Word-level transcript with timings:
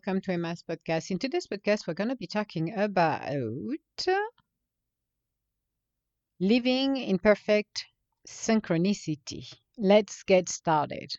welcome 0.00 0.22
to 0.22 0.32
Emma's 0.32 0.62
podcast. 0.62 1.10
In 1.10 1.18
today's 1.18 1.46
podcast, 1.46 1.86
we're 1.86 1.92
going 1.92 2.08
to 2.08 2.16
be 2.16 2.26
talking 2.26 2.72
about 2.74 3.20
living 6.40 6.96
in 6.96 7.18
perfect 7.18 7.84
synchronicity. 8.26 9.52
Let's 9.76 10.22
get 10.22 10.48
started. 10.48 11.12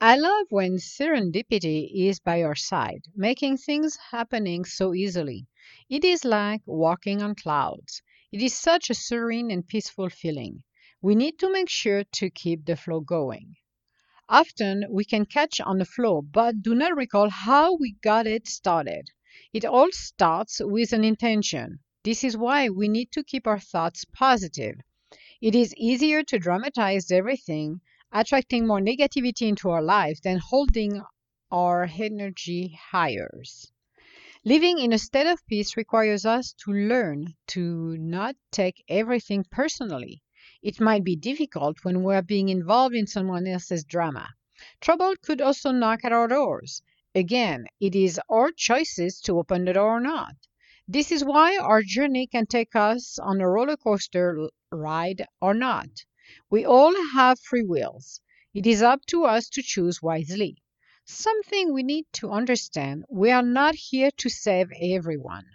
I 0.00 0.16
love 0.16 0.46
when 0.50 0.78
serendipity 0.78 2.08
is 2.08 2.18
by 2.18 2.38
your 2.38 2.56
side, 2.56 3.02
making 3.14 3.58
things 3.58 3.96
happening 4.10 4.64
so 4.64 4.94
easily. 4.94 5.46
It 5.88 6.04
is 6.04 6.24
like 6.24 6.62
walking 6.66 7.22
on 7.22 7.36
clouds. 7.36 8.02
It 8.32 8.42
is 8.42 8.56
such 8.56 8.90
a 8.90 8.94
serene 8.94 9.52
and 9.52 9.64
peaceful 9.64 10.08
feeling. 10.08 10.64
We 11.00 11.14
need 11.14 11.38
to 11.38 11.52
make 11.52 11.68
sure 11.68 12.02
to 12.14 12.30
keep 12.30 12.66
the 12.66 12.74
flow 12.74 12.98
going. 12.98 13.54
Often 14.30 14.84
we 14.90 15.04
can 15.04 15.24
catch 15.24 15.58
on 15.58 15.78
the 15.78 15.86
flow, 15.86 16.20
but 16.20 16.60
do 16.62 16.74
not 16.74 16.94
recall 16.94 17.30
how 17.30 17.76
we 17.76 17.96
got 18.02 18.26
it 18.26 18.46
started. 18.46 19.08
It 19.54 19.64
all 19.64 19.90
starts 19.90 20.60
with 20.62 20.92
an 20.92 21.02
intention. 21.02 21.78
This 22.04 22.22
is 22.22 22.36
why 22.36 22.68
we 22.68 22.88
need 22.88 23.10
to 23.12 23.24
keep 23.24 23.46
our 23.46 23.58
thoughts 23.58 24.04
positive. 24.04 24.74
It 25.40 25.54
is 25.54 25.74
easier 25.76 26.22
to 26.24 26.38
dramatize 26.38 27.10
everything, 27.10 27.80
attracting 28.12 28.66
more 28.66 28.80
negativity 28.80 29.48
into 29.48 29.70
our 29.70 29.82
lives 29.82 30.20
than 30.20 30.38
holding 30.38 31.02
our 31.50 31.88
energy 31.98 32.78
higher. 32.90 33.42
Living 34.44 34.78
in 34.78 34.92
a 34.92 34.98
state 34.98 35.26
of 35.26 35.46
peace 35.46 35.76
requires 35.76 36.26
us 36.26 36.52
to 36.64 36.72
learn 36.72 37.34
to 37.48 37.96
not 37.98 38.36
take 38.52 38.84
everything 38.88 39.44
personally. 39.50 40.22
It 40.62 40.80
might 40.80 41.04
be 41.04 41.14
difficult 41.14 41.84
when 41.84 42.02
we're 42.02 42.22
being 42.22 42.48
involved 42.48 42.94
in 42.94 43.06
someone 43.06 43.46
else's 43.46 43.84
drama. 43.84 44.30
Trouble 44.80 45.14
could 45.22 45.40
also 45.40 45.70
knock 45.70 46.04
at 46.04 46.12
our 46.12 46.26
doors. 46.26 46.82
Again, 47.14 47.66
it 47.80 47.94
is 47.94 48.20
our 48.28 48.50
choices 48.50 49.20
to 49.20 49.38
open 49.38 49.64
the 49.64 49.72
door 49.72 49.98
or 49.98 50.00
not. 50.00 50.34
This 50.88 51.12
is 51.12 51.24
why 51.24 51.56
our 51.58 51.82
journey 51.82 52.26
can 52.26 52.46
take 52.46 52.74
us 52.74 53.18
on 53.18 53.40
a 53.40 53.48
roller 53.48 53.76
coaster 53.76 54.48
ride 54.72 55.26
or 55.40 55.54
not. 55.54 55.88
We 56.50 56.64
all 56.64 56.94
have 57.12 57.38
free 57.38 57.62
wills. 57.62 58.20
It 58.52 58.66
is 58.66 58.82
up 58.82 59.06
to 59.06 59.24
us 59.24 59.48
to 59.50 59.62
choose 59.62 60.02
wisely. 60.02 60.56
Something 61.04 61.72
we 61.72 61.82
need 61.82 62.06
to 62.14 62.30
understand 62.30 63.04
we 63.08 63.30
are 63.30 63.42
not 63.42 63.74
here 63.74 64.10
to 64.16 64.28
save 64.28 64.72
everyone. 64.80 65.46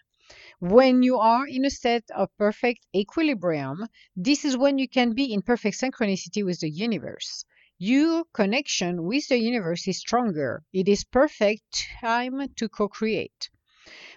When 0.66 1.04
you 1.04 1.18
are 1.18 1.46
in 1.46 1.66
a 1.66 1.70
state 1.70 2.10
of 2.16 2.30
perfect 2.38 2.86
equilibrium, 2.96 3.86
this 4.16 4.46
is 4.46 4.56
when 4.56 4.78
you 4.78 4.88
can 4.88 5.14
be 5.14 5.34
in 5.34 5.42
perfect 5.42 5.78
synchronicity 5.78 6.46
with 6.46 6.62
the 6.62 6.70
universe. 6.70 7.44
Your 7.78 8.24
connection 8.34 9.04
with 9.04 9.28
the 9.28 9.40
universe 9.40 9.86
is 9.90 9.98
stronger. 9.98 10.64
It 10.72 10.88
is 10.88 11.04
perfect 11.04 11.86
time 12.00 12.48
to 12.56 12.70
co 12.70 12.88
create. 12.88 13.50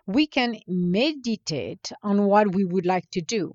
We 0.06 0.28
can 0.28 0.60
meditate 0.68 1.90
on 2.00 2.26
what 2.26 2.54
we 2.54 2.64
would 2.64 2.86
like 2.86 3.10
to 3.10 3.20
do. 3.20 3.54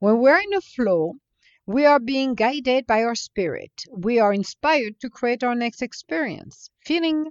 When 0.00 0.18
we're 0.18 0.40
in 0.40 0.52
a 0.52 0.60
flow, 0.60 1.18
we 1.64 1.86
are 1.86 2.00
being 2.00 2.34
guided 2.34 2.88
by 2.88 3.04
our 3.04 3.14
spirit. 3.14 3.84
We 3.88 4.18
are 4.18 4.32
inspired 4.32 4.98
to 4.98 5.10
create 5.10 5.44
our 5.44 5.54
next 5.54 5.80
experience. 5.80 6.70
Feeling 6.84 7.30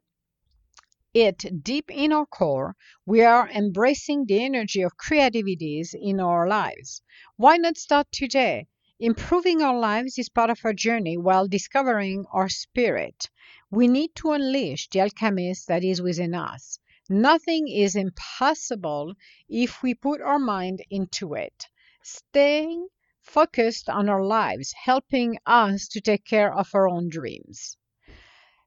it 1.13 1.63
deep 1.63 1.91
in 1.91 2.13
our 2.13 2.25
core, 2.25 2.75
we 3.05 3.21
are 3.21 3.49
embracing 3.49 4.25
the 4.25 4.43
energy 4.43 4.81
of 4.81 4.97
creativities 4.97 5.93
in 5.93 6.19
our 6.19 6.47
lives. 6.47 7.01
Why 7.35 7.57
not 7.57 7.77
start 7.77 8.07
today? 8.11 8.67
Improving 8.99 9.61
our 9.61 9.79
lives 9.79 10.17
is 10.17 10.29
part 10.29 10.49
of 10.49 10.59
our 10.63 10.73
journey 10.73 11.17
while 11.17 11.47
discovering 11.47 12.25
our 12.31 12.49
spirit. 12.49 13.29
We 13.71 13.87
need 13.87 14.15
to 14.15 14.31
unleash 14.31 14.89
the 14.89 15.01
alchemist 15.01 15.67
that 15.67 15.83
is 15.83 16.01
within 16.01 16.35
us. 16.35 16.77
Nothing 17.09 17.67
is 17.67 17.95
impossible 17.95 19.15
if 19.49 19.81
we 19.81 19.93
put 19.93 20.21
our 20.21 20.39
mind 20.39 20.83
into 20.89 21.33
it. 21.33 21.65
Staying 22.03 22.87
focused 23.21 23.89
on 23.89 24.07
our 24.07 24.23
lives, 24.23 24.73
helping 24.73 25.37
us 25.45 25.87
to 25.89 26.01
take 26.01 26.25
care 26.25 26.53
of 26.53 26.69
our 26.73 26.87
own 26.87 27.09
dreams. 27.09 27.77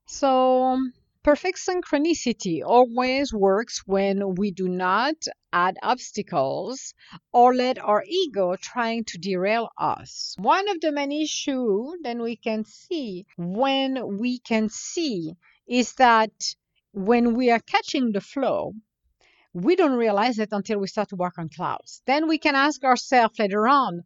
So, 0.07 0.79
Perfect 1.25 1.59
synchronicity 1.59 2.63
always 2.63 3.33
works 3.33 3.87
when 3.87 4.35
we 4.35 4.51
do 4.51 4.69
not 4.69 5.15
add 5.55 5.79
obstacles 5.83 6.93
or 7.33 7.55
let 7.55 7.79
our 7.79 8.05
ego 8.07 8.57
trying 8.57 9.05
to 9.05 9.17
derail 9.17 9.71
us. 9.79 10.35
One 10.39 10.69
of 10.69 10.83
the 10.83 10.93
many 10.93 11.23
issues 11.23 11.95
then 12.03 12.21
we 12.21 12.37
can 12.37 12.67
see 12.67 13.25
when 13.39 14.19
we 14.19 14.39
can 14.39 14.69
see 14.69 15.33
is 15.67 15.95
that 15.95 16.55
when 16.93 17.33
we 17.35 17.51
are 17.51 17.61
catching 17.61 18.13
the 18.13 18.21
flow, 18.21 18.75
we 19.55 19.77
don't 19.77 19.97
realize 19.97 20.39
it 20.39 20.51
until 20.53 20.79
we 20.79 20.89
start 20.89 21.09
to 21.09 21.17
walk 21.17 21.39
on 21.39 21.49
clouds. 21.49 22.03
Then 22.05 22.29
we 22.29 22.37
can 22.37 22.55
ask 22.55 22.85
ourselves 22.85 23.39
later 23.39 23.67
on, 23.67 24.05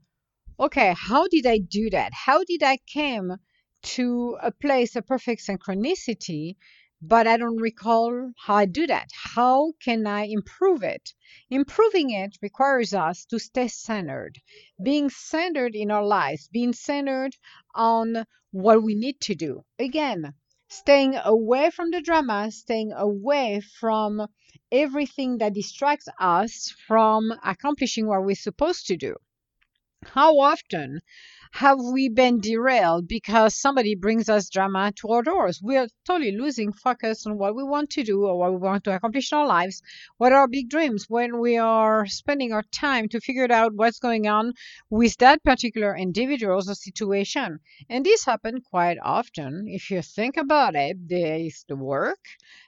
okay, 0.61 0.95
how 0.97 1.27
did 1.27 1.47
I 1.47 1.59
do 1.59 1.91
that? 1.91 2.13
How 2.13 2.45
did 2.45 2.63
I 2.63 2.79
come 2.95 3.39
to 3.83 4.39
a 4.41 4.53
place 4.53 4.95
of 4.95 5.05
perfect 5.05 5.45
synchronicity 5.45 6.55
but 7.01 7.27
I 7.27 7.37
don't 7.37 7.61
recall 7.61 8.33
how 8.37 8.57
I 8.57 8.67
do 8.67 8.87
that. 8.89 9.09
How 9.13 9.73
can 9.81 10.07
I 10.07 10.25
improve 10.25 10.83
it? 10.83 11.15
Improving 11.49 12.11
it 12.11 12.37
requires 12.43 12.93
us 12.93 13.25
to 13.27 13.39
stay 13.39 13.69
centered, 13.69 14.41
being 14.83 15.09
centered 15.09 15.75
in 15.75 15.91
our 15.91 16.05
lives, 16.05 16.49
being 16.49 16.73
centered 16.73 17.37
on 17.75 18.27
what 18.51 18.83
we 18.83 18.95
need 18.95 19.21
to 19.21 19.35
do. 19.35 19.65
Again, 19.79 20.35
staying 20.69 21.15
away 21.17 21.71
from 21.71 21.91
the 21.91 22.01
drama, 22.01 22.51
staying 22.51 22.93
away 22.93 23.61
from 23.61 24.27
everything 24.73 25.39
that 25.39 25.55
distracts 25.55 26.09
us 26.19 26.75
from 26.87 27.33
accomplishing 27.45 28.07
what 28.07 28.25
we're 28.25 28.35
supposed 28.35 28.87
to 28.87 28.97
do. 28.97 29.15
How 30.05 30.39
often 30.39 31.01
have 31.53 31.79
we 31.79 32.09
been 32.09 32.41
derailed 32.41 33.09
because 33.09 33.55
somebody 33.55 33.95
brings 33.95 34.29
us 34.29 34.49
drama 34.49 34.93
to 34.97 35.09
our 35.09 35.23
doors? 35.23 35.61
We 35.63 35.77
are 35.77 35.89
totally 36.05 36.37
losing 36.37 36.73
focus 36.73 37.27
on 37.27 37.39
what 37.39 37.57
we 37.57 37.65
want 37.65 37.91
to 37.91 38.03
do 38.03 38.27
or 38.27 38.39
what 38.39 38.53
we 38.53 38.59
want 38.59 38.85
to 38.85 38.95
accomplish 38.95 39.33
in 39.33 39.39
our 39.39 39.47
lives. 39.47 39.83
What 40.19 40.33
are 40.33 40.41
our 40.41 40.49
big 40.49 40.69
dreams 40.69 41.07
when 41.09 41.39
we 41.41 41.57
are 41.57 42.07
spending 42.07 42.53
our 42.53 42.65
time 42.73 43.09
to 43.09 43.21
figure 43.21 43.51
out 43.51 43.75
what's 43.75 43.99
going 43.99 44.27
on 44.29 44.53
with 44.91 45.17
that 45.19 45.43
particular 45.43 45.97
individual 45.97 46.57
or 46.57 46.75
situation? 46.75 47.61
And 47.89 48.05
this 48.05 48.25
happens 48.25 48.63
quite 48.71 48.99
often. 49.03 49.67
If 49.69 49.91
you 49.91 50.03
think 50.03 50.37
about 50.37 50.75
it, 50.75 50.97
there 51.09 51.39
is 51.39 51.65
the 51.69 51.77
work. 51.77 52.21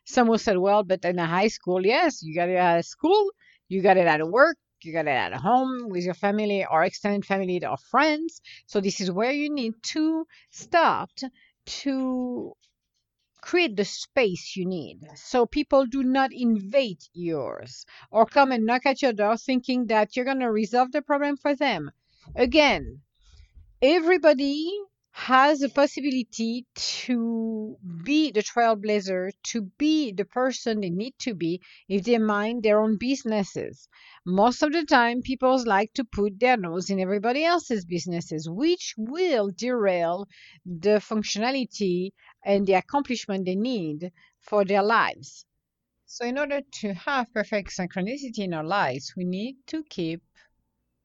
Someone 0.05 0.39
said, 0.39 0.59
well, 0.59 0.83
but 0.83 1.05
in 1.05 1.19
a 1.19 1.27
high 1.27 1.49
school, 1.49 1.85
yes, 1.85 2.23
you 2.23 2.35
got 2.35 2.49
it 2.49 2.57
at 2.57 2.85
school, 2.85 3.31
you 3.69 3.83
got 3.83 3.97
it 3.97 4.07
at 4.07 4.27
work, 4.29 4.57
you 4.85 4.93
got 4.93 5.07
it 5.07 5.11
at 5.11 5.35
home 5.35 5.89
with 5.89 6.05
your 6.05 6.15
family 6.15 6.65
or 6.65 6.85
extended 6.85 7.25
family 7.25 7.65
or 7.65 7.77
friends. 7.77 8.41
So 8.67 8.81
this 8.81 9.01
is 9.01 9.11
where 9.11 9.33
you 9.33 9.51
need 9.51 9.75
to 9.95 10.27
start 10.51 11.23
to 11.67 12.57
create 13.41 13.77
the 13.77 13.85
space 13.85 14.55
you 14.57 14.67
need 14.67 15.01
so 15.15 15.47
people 15.47 15.87
do 15.87 16.03
not 16.03 16.31
invade 16.33 17.03
yours 17.15 17.87
or 18.11 18.27
come 18.27 18.53
and 18.53 18.67
knock 18.67 18.85
at 18.85 19.01
your 19.01 19.15
door 19.15 19.37
thinking 19.37 19.87
that 19.87 20.15
you're 20.15 20.27
going 20.27 20.41
to 20.41 20.51
resolve 20.51 20.93
the 20.93 21.01
problem 21.01 21.37
for 21.37 21.55
them. 21.55 21.91
Again, 22.37 23.01
everybody 23.81 24.71
has 25.21 25.61
a 25.61 25.69
possibility 25.69 26.67
to 26.75 27.77
be 28.05 28.31
the 28.31 28.43
trailblazer, 28.43 29.31
to 29.43 29.63
be 29.77 30.13
the 30.13 30.25
person 30.25 30.81
they 30.81 30.89
need 30.89 31.15
to 31.19 31.35
be 31.35 31.61
if 31.89 32.05
they 32.05 32.17
mind 32.17 32.63
their 32.63 32.81
own 32.81 32.97
businesses. 32.97 33.87
Most 34.25 34.63
of 34.63 34.73
the 34.73 34.85
time, 34.85 35.21
people 35.21 35.63
like 35.67 35.93
to 35.93 36.05
put 36.05 36.41
their 36.41 36.57
nose 36.57 36.89
in 36.89 36.99
everybody 36.99 37.45
else's 37.45 37.85
businesses, 37.85 38.49
which 38.49 38.95
will 38.97 39.51
derail 39.51 40.27
the 40.65 41.01
functionality 41.11 42.13
and 42.43 42.67
the 42.67 42.75
accomplishment 42.75 43.45
they 43.45 43.57
need 43.57 44.13
for 44.41 44.65
their 44.65 44.83
lives. 44.83 45.45
So, 46.07 46.25
in 46.25 46.39
order 46.39 46.63
to 46.81 46.95
have 46.95 47.33
perfect 47.35 47.77
synchronicity 47.77 48.39
in 48.39 48.55
our 48.55 48.65
lives, 48.65 49.13
we 49.17 49.25
need 49.25 49.57
to 49.67 49.85
keep 49.85 50.23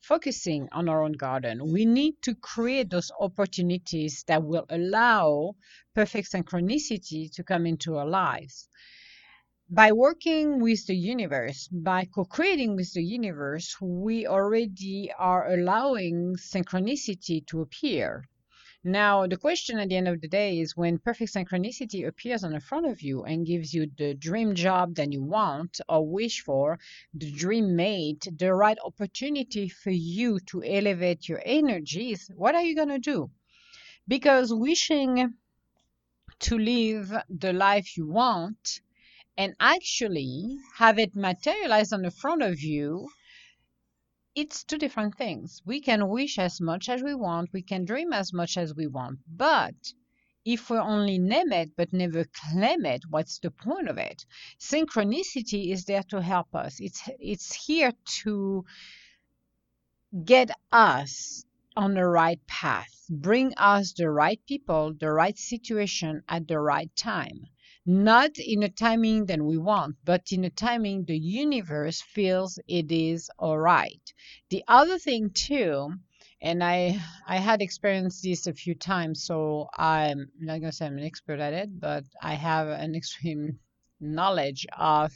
focusing 0.08 0.70
on 0.72 0.88
our 0.88 1.04
own 1.04 1.14
garden. 1.14 1.72
We 1.72 1.86
need 1.86 2.22
to 2.22 2.36
create 2.36 2.90
those 2.90 3.12
opportunities 3.20 4.24
that 4.28 4.44
will 4.44 4.66
allow 4.70 5.56
perfect 5.94 6.32
synchronicity 6.32 7.32
to 7.34 7.44
come 7.44 7.66
into 7.66 7.98
our 7.98 8.08
lives. 8.08 8.70
By 9.70 9.92
working 9.92 10.60
with 10.60 10.86
the 10.86 10.96
universe, 10.96 11.68
by 11.72 12.06
co 12.06 12.26
creating 12.26 12.76
with 12.76 12.94
the 12.94 13.04
universe, 13.04 13.76
we 13.82 14.28
already 14.28 15.12
are 15.18 15.52
allowing 15.52 16.36
synchronicity 16.36 17.46
to 17.48 17.62
appear. 17.62 18.30
Now, 18.88 19.26
the 19.26 19.38
question 19.38 19.80
at 19.80 19.90
the 19.90 19.96
end 19.96 20.08
of 20.08 20.22
the 20.22 20.28
day 20.28 20.60
is 20.60 20.78
when 20.78 21.00
perfect 21.00 21.34
synchronicity 21.34 22.08
appears 22.08 22.44
in 22.44 22.60
front 22.60 22.86
of 22.86 23.02
you 23.02 23.24
and 23.24 23.44
gives 23.44 23.74
you 23.74 23.90
the 23.98 24.14
dream 24.14 24.54
job 24.54 24.94
that 24.98 25.12
you 25.12 25.24
want 25.24 25.82
or 25.90 26.08
wish 26.08 26.42
for, 26.42 26.78
the 27.12 27.32
dream 27.32 27.76
mate, 27.76 28.28
the 28.38 28.54
right 28.54 28.78
opportunity 28.86 29.70
for 29.70 29.90
you 29.90 30.40
to 30.52 30.64
elevate 30.64 31.28
your 31.28 31.42
energies, 31.44 32.30
what 32.36 32.54
are 32.54 32.62
you 32.62 32.76
going 32.76 32.90
to 32.90 33.00
do? 33.00 33.32
Because 34.08 34.54
wishing 34.54 35.34
to 36.42 36.56
live 36.56 37.12
the 37.28 37.54
life 37.54 37.98
you 37.98 38.06
want 38.06 38.82
and 39.36 39.56
actually 39.60 40.58
have 40.76 41.00
it 41.00 41.16
materialize 41.16 41.92
on 41.92 42.04
the 42.04 42.12
front 42.12 42.44
of 42.44 42.62
you, 42.62 43.10
it's 44.36 44.64
two 44.64 44.78
different 44.78 45.18
things. 45.18 45.62
We 45.66 45.82
can 45.82 46.08
wish 46.10 46.38
as 46.38 46.62
much 46.62 46.90
as 46.90 47.02
we 47.02 47.16
want, 47.16 47.54
we 47.54 47.64
can 47.64 47.86
dream 47.86 48.14
as 48.14 48.34
much 48.34 48.58
as 48.58 48.76
we 48.76 48.88
want, 48.88 49.20
but 49.28 49.76
if 50.46 50.70
we 50.70 50.78
only 50.78 51.18
name 51.18 51.52
it 51.52 51.72
but 51.76 51.92
never 51.92 52.26
claim 52.26 52.86
it, 52.86 53.02
what's 53.10 53.40
the 53.40 53.50
point 53.52 53.90
of 53.90 53.98
it? 53.98 54.26
Synchronicity 54.60 55.72
is 55.72 55.86
there 55.86 56.04
to 56.04 56.22
help 56.22 56.54
us. 56.54 56.80
It's 56.80 57.02
it's 57.20 57.54
here 57.66 57.94
to 58.24 58.66
get 60.24 60.52
us 60.72 61.46
on 61.76 61.94
the 61.94 62.06
right 62.06 62.40
path, 62.48 63.06
bring 63.10 63.54
us 63.56 63.94
the 63.94 64.10
right 64.10 64.40
people, 64.48 64.94
the 64.94 65.12
right 65.12 65.38
situation 65.38 66.22
at 66.30 66.48
the 66.48 66.60
right 66.60 66.96
time. 66.96 67.48
Not 67.88 68.40
in 68.40 68.64
a 68.64 68.70
timing 68.70 69.28
that 69.28 69.42
we 69.42 69.58
want, 69.60 69.98
but 70.04 70.32
in 70.32 70.44
a 70.44 70.50
timing 70.50 71.06
the 71.06 71.18
universe 71.18 72.02
feels 72.02 72.58
it 72.68 72.92
is 72.92 73.30
all 73.38 73.60
right. 73.60 74.02
The 74.50 74.64
other 74.68 74.98
thing, 74.98 75.30
too, 75.30 75.94
and 76.42 76.64
I 76.64 77.00
I 77.28 77.38
had 77.38 77.62
experienced 77.62 78.24
this 78.24 78.48
a 78.48 78.54
few 78.54 78.74
times, 78.74 79.24
so 79.24 79.70
I'm 79.78 80.32
not 80.40 80.62
gonna 80.62 80.72
say 80.72 80.88
I'm 80.88 80.98
an 80.98 81.04
expert 81.04 81.40
at 81.40 81.54
it, 81.54 81.80
but 81.80 82.06
I 82.22 82.34
have 82.34 82.68
an 82.68 82.96
extreme 83.02 83.60
knowledge 84.00 84.66
of 84.78 85.14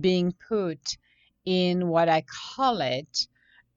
being 0.00 0.32
put 0.48 0.96
in 1.44 1.88
what 1.88 2.08
I 2.08 2.22
call 2.22 2.80
it 2.80 3.28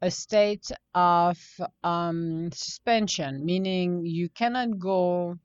a 0.01 0.09
state 0.09 0.71
of 0.95 1.37
um, 1.83 2.51
suspension, 2.53 3.45
meaning 3.45 4.05
you 4.05 4.29
cannot 4.29 4.79
go 4.79 5.37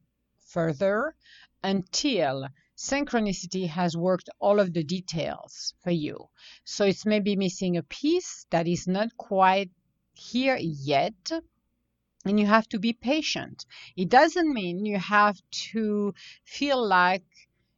further 0.47 1.17
until 1.65 2.49
synchronicity 2.77 3.69
has 3.69 3.97
worked 3.97 4.29
all 4.41 4.61
of 4.61 4.73
the 4.73 4.85
details 4.85 5.75
for 5.83 5.91
you. 5.91 6.29
So 6.65 6.85
it's 6.85 7.07
maybe 7.07 7.37
missing 7.37 7.77
a 7.77 7.83
piece 7.83 8.47
that 8.51 8.67
is 8.67 8.87
not 8.87 9.17
quite 9.17 9.71
here 10.13 10.59
yet. 10.61 11.31
And 12.27 12.41
you 12.41 12.47
have 12.47 12.69
to 12.71 12.79
be 12.79 12.95
patient. 12.95 13.67
It 13.97 14.09
doesn't 14.09 14.53
mean 14.53 14.87
you 14.87 14.99
have 14.99 15.39
to 15.73 16.15
feel 16.45 16.87
like 16.87 17.25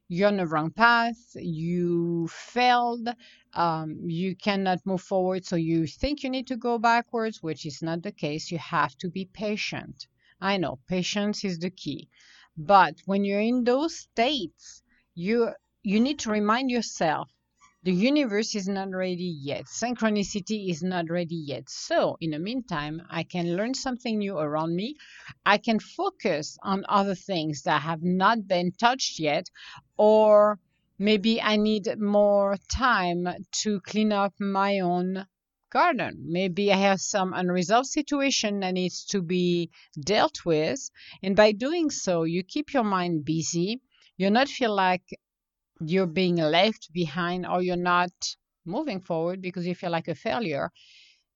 you're 0.08 0.28
on 0.28 0.36
the 0.36 0.46
wrong 0.46 0.70
path, 0.70 1.18
you 1.34 2.28
failed, 2.28 3.08
um, 3.54 3.98
you 4.08 4.36
cannot 4.36 4.86
move 4.86 5.02
forward, 5.02 5.44
so 5.44 5.56
you 5.56 5.86
think 5.86 6.22
you 6.22 6.30
need 6.30 6.46
to 6.46 6.56
go 6.56 6.78
backwards, 6.78 7.42
which 7.42 7.66
is 7.66 7.82
not 7.82 8.02
the 8.02 8.12
case. 8.12 8.52
You 8.52 8.58
have 8.58 8.96
to 8.98 9.10
be 9.10 9.24
patient. 9.24 10.06
I 10.40 10.58
know 10.58 10.78
patience 10.86 11.44
is 11.44 11.58
the 11.58 11.70
key, 11.70 12.08
but 12.56 12.94
when 13.04 13.24
you're 13.24 13.40
in 13.40 13.64
those 13.64 13.96
states, 13.96 14.82
you 15.16 15.50
you 15.82 15.98
need 15.98 16.18
to 16.18 16.30
remind 16.30 16.70
yourself 16.70 17.30
the 17.82 17.92
universe 17.92 18.54
is 18.54 18.68
not 18.68 18.90
ready 18.90 19.34
yet. 19.40 19.64
Synchronicity 19.64 20.68
is 20.68 20.82
not 20.82 21.08
ready 21.08 21.36
yet. 21.36 21.70
So, 21.70 22.18
in 22.20 22.32
the 22.32 22.38
meantime, 22.38 23.00
I 23.08 23.22
can 23.22 23.56
learn 23.56 23.72
something 23.72 24.18
new 24.18 24.36
around 24.36 24.76
me. 24.76 24.96
I 25.46 25.56
can 25.56 25.78
focus 25.78 26.58
on 26.62 26.84
other 26.88 27.14
things 27.14 27.62
that 27.62 27.80
have 27.80 28.02
not 28.02 28.46
been 28.46 28.72
touched 28.72 29.18
yet, 29.18 29.48
or 29.96 30.58
maybe 30.98 31.40
I 31.40 31.56
need 31.56 31.88
more 31.98 32.58
time 32.70 33.26
to 33.62 33.80
clean 33.80 34.12
up 34.12 34.34
my 34.38 34.80
own 34.80 35.26
garden. 35.70 36.24
Maybe 36.26 36.72
I 36.72 36.76
have 36.76 37.00
some 37.00 37.32
unresolved 37.32 37.88
situation 37.88 38.60
that 38.60 38.74
needs 38.74 39.04
to 39.06 39.22
be 39.22 39.70
dealt 39.98 40.44
with. 40.44 40.90
And 41.22 41.34
by 41.34 41.52
doing 41.52 41.88
so, 41.90 42.24
you 42.24 42.42
keep 42.42 42.74
your 42.74 42.84
mind 42.84 43.24
busy. 43.24 43.80
You 44.16 44.30
not 44.30 44.48
feel 44.48 44.74
like 44.74 45.02
you're 45.80 46.06
being 46.06 46.36
left 46.36 46.92
behind 46.92 47.46
or 47.46 47.62
you're 47.62 47.76
not 47.76 48.12
moving 48.64 49.00
forward 49.00 49.42
because 49.42 49.66
you 49.66 49.74
feel 49.74 49.90
like 49.90 50.08
a 50.08 50.14
failure. 50.14 50.70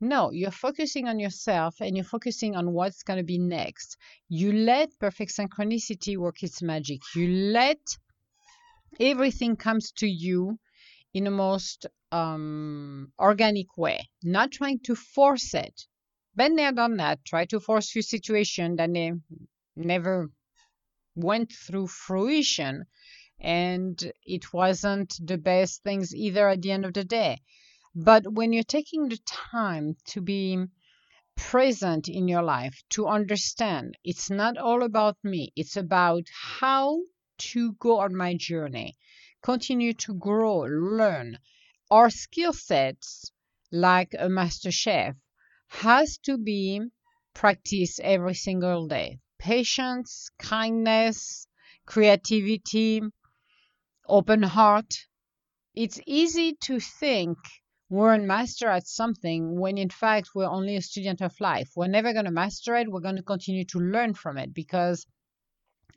No, 0.00 0.30
you're 0.32 0.50
focusing 0.50 1.08
on 1.08 1.18
yourself 1.18 1.76
and 1.80 1.94
you're 1.94 2.04
focusing 2.04 2.56
on 2.56 2.72
what's 2.72 3.02
going 3.02 3.18
to 3.18 3.24
be 3.24 3.38
next. 3.38 3.98
You 4.28 4.52
let 4.52 4.98
perfect 4.98 5.32
synchronicity 5.36 6.16
work 6.16 6.42
its 6.42 6.62
magic. 6.62 7.00
You 7.14 7.28
let 7.28 7.80
everything 8.98 9.56
comes 9.56 9.92
to 9.92 10.06
you 10.06 10.58
in 11.12 11.24
the 11.24 11.30
most 11.30 11.86
um, 12.12 13.12
organic 13.18 13.76
way, 13.76 14.08
not 14.22 14.52
trying 14.52 14.80
to 14.84 14.94
force 14.94 15.54
it. 15.54 15.86
Been 16.34 16.56
there, 16.56 16.72
done 16.72 16.96
that. 16.96 17.24
Try 17.24 17.44
to 17.46 17.60
force 17.60 17.94
your 17.94 18.02
situation 18.02 18.76
that 18.76 18.92
they 18.92 19.12
never 19.76 20.30
went 21.22 21.52
through 21.52 21.86
fruition 21.86 22.86
and 23.38 24.12
it 24.24 24.52
wasn't 24.52 25.14
the 25.26 25.38
best 25.38 25.82
things 25.82 26.14
either 26.14 26.48
at 26.48 26.62
the 26.62 26.72
end 26.72 26.84
of 26.84 26.92
the 26.92 27.04
day. 27.04 27.40
But 27.94 28.32
when 28.32 28.52
you're 28.52 28.62
taking 28.62 29.08
the 29.08 29.18
time 29.26 29.96
to 30.06 30.20
be 30.20 30.66
present 31.36 32.08
in 32.08 32.28
your 32.28 32.42
life, 32.42 32.82
to 32.90 33.06
understand 33.06 33.96
it's 34.04 34.30
not 34.30 34.58
all 34.58 34.82
about 34.82 35.16
me, 35.24 35.52
it's 35.56 35.76
about 35.76 36.24
how 36.32 37.00
to 37.38 37.72
go 37.74 38.00
on 38.00 38.14
my 38.14 38.36
journey, 38.36 38.96
continue 39.42 39.94
to 39.94 40.14
grow, 40.14 40.58
learn. 40.60 41.38
Our 41.90 42.10
skill 42.10 42.52
sets, 42.52 43.32
like 43.72 44.14
a 44.18 44.28
master 44.28 44.70
chef, 44.70 45.16
has 45.68 46.18
to 46.18 46.36
be 46.36 46.82
practiced 47.32 48.00
every 48.00 48.34
single 48.34 48.86
day. 48.86 49.18
Patience, 49.40 50.30
kindness, 50.38 51.46
creativity, 51.86 53.00
open 54.06 54.42
heart. 54.42 54.94
It's 55.74 55.98
easy 56.06 56.56
to 56.62 56.78
think 56.78 57.38
we're 57.88 58.14
a 58.14 58.18
master 58.18 58.68
at 58.68 58.86
something 58.86 59.58
when 59.58 59.78
in 59.78 59.88
fact 59.88 60.30
we're 60.34 60.44
only 60.44 60.76
a 60.76 60.82
student 60.82 61.22
of 61.22 61.32
life. 61.40 61.70
We're 61.74 61.88
never 61.88 62.12
going 62.12 62.26
to 62.26 62.30
master 62.30 62.76
it. 62.76 62.90
We're 62.90 63.00
going 63.00 63.16
to 63.16 63.22
continue 63.22 63.64
to 63.64 63.78
learn 63.78 64.14
from 64.14 64.36
it 64.38 64.52
because 64.54 65.06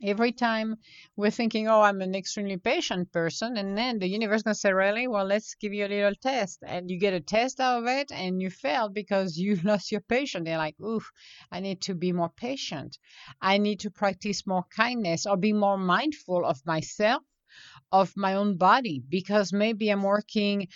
every 0.02 0.32
time 0.32 0.76
we're 1.16 1.30
thinking, 1.30 1.68
oh, 1.68 1.80
I'm 1.80 2.00
an 2.00 2.14
extremely 2.14 2.56
patient 2.56 3.12
person, 3.12 3.56
and 3.56 3.76
then 3.76 3.98
the 3.98 4.08
universe 4.08 4.42
gonna 4.42 4.54
say, 4.54 4.72
really? 4.72 5.06
Well, 5.08 5.24
let's 5.24 5.54
give 5.54 5.72
you 5.72 5.86
a 5.86 5.88
little 5.88 6.14
test, 6.14 6.60
and 6.66 6.90
you 6.90 6.98
get 6.98 7.14
a 7.14 7.20
test 7.20 7.60
out 7.60 7.82
of 7.82 7.88
it, 7.88 8.10
and 8.12 8.40
you 8.40 8.50
fail 8.50 8.88
because 8.88 9.36
you 9.44 9.56
lost 9.56 9.92
your 9.92 10.00
patience. 10.02 10.44
They're 10.44 10.58
like, 10.58 10.78
oof, 10.80 11.10
I 11.50 11.60
need 11.60 11.80
to 11.82 11.94
be 11.94 12.12
more 12.12 12.30
patient. 12.30 12.98
I 13.40 13.58
need 13.58 13.80
to 13.80 13.90
practice 13.90 14.46
more 14.46 14.64
kindness 14.76 15.26
or 15.26 15.36
be 15.36 15.52
more 15.52 15.78
mindful 15.78 16.44
of 16.44 16.64
myself 16.66 17.22
of 17.92 18.16
my 18.16 18.34
own 18.34 18.56
body 18.56 19.02
because 19.08 19.52
maybe 19.52 19.88
I'm 19.88 20.02
working 20.02 20.68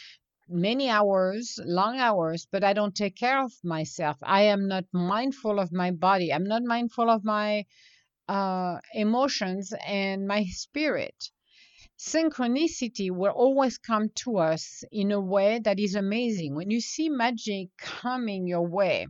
many 0.49 0.88
hours, 0.88 1.59
long 1.64 1.99
hours, 1.99 2.47
but 2.50 2.64
I 2.64 2.73
don't 2.73 2.95
take 2.95 3.16
care 3.16 3.43
of 3.43 3.52
myself. 3.62 4.16
I 4.23 4.43
am 4.43 4.69
not 4.69 4.85
mindful 4.93 5.59
of 5.61 5.73
my 5.73 5.90
body. 5.90 6.33
I'm 6.33 6.45
not 6.45 6.62
mindful 6.62 7.11
of 7.11 7.25
my 7.25 7.66
uh, 8.28 8.78
emotions 8.92 9.73
and 9.87 10.26
my 10.26 10.44
spirit. 10.44 11.30
Synchronicity 11.99 13.11
will 13.11 13.32
always 13.32 13.78
come 13.78 14.11
to 14.16 14.38
us 14.38 14.85
in 14.92 15.11
a 15.11 15.20
way 15.20 15.58
that 15.58 15.80
is 15.80 15.94
amazing. 15.94 16.54
When 16.54 16.70
you 16.70 16.80
see 16.80 17.08
magic 17.08 17.68
coming 17.76 18.47
your 18.47 18.66
way 18.66 19.06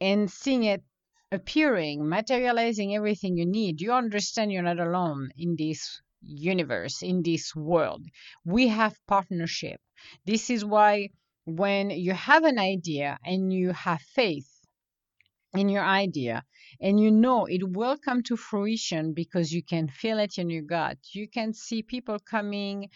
and 0.00 0.30
seeing 0.30 0.64
it 0.64 0.82
appearing, 1.30 2.08
materializing 2.08 2.94
everything 2.94 3.36
you 3.36 3.46
need, 3.46 3.80
you 3.80 3.92
understand 3.92 4.50
you're 4.50 4.62
not 4.62 4.80
alone 4.80 5.30
in 5.36 5.54
this 5.56 6.00
universe, 6.20 7.02
in 7.02 7.22
this 7.22 7.54
world. 7.54 8.04
We 8.44 8.68
have 8.68 8.98
partnership. 9.06 9.80
This 10.24 10.50
is 10.50 10.64
why 10.64 11.10
when 11.44 11.90
you 11.90 12.14
have 12.14 12.44
an 12.44 12.58
idea 12.58 13.18
and 13.24 13.52
you 13.52 13.72
have 13.72 14.00
faith 14.00 14.48
in 15.54 15.68
your 15.68 15.84
idea 15.84 16.44
and 16.80 17.00
you 17.00 17.10
know 17.10 17.46
it 17.46 17.62
will 17.70 17.96
come 17.96 18.22
to 18.22 18.36
fruition 18.36 19.12
because 19.14 19.52
you 19.52 19.62
can 19.62 19.88
feel 19.88 20.18
it 20.18 20.38
in 20.38 20.50
your 20.50 20.62
gut, 20.62 20.98
you 21.12 21.28
can 21.28 21.52
see 21.52 21.82
people 21.82 22.18
coming 22.18 22.88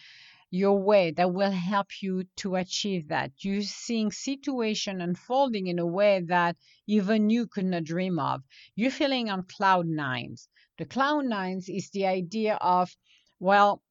your 0.53 0.79
way 0.83 1.09
that 1.09 1.33
will 1.33 1.51
help 1.51 1.87
you 2.01 2.23
to 2.35 2.55
achieve 2.55 3.07
that. 3.07 3.31
You're 3.39 3.63
seeing 3.63 4.11
situation 4.11 5.01
unfolding 5.01 5.65
in 5.65 5.79
a 5.79 5.85
way 5.85 6.21
that 6.27 6.55
even 6.87 7.31
you 7.31 7.47
could 7.47 7.65
not 7.65 7.85
dream 7.85 8.19
of. 8.19 8.43
You're 8.75 8.91
feeling 8.91 9.31
on 9.31 9.43
cloud 9.43 9.87
nines. 9.87 10.47
The 10.77 10.85
cloud 10.85 11.25
nines 11.25 11.69
is 11.69 11.89
the 11.89 12.05
idea 12.05 12.55
of 12.61 12.95
well, 13.39 13.81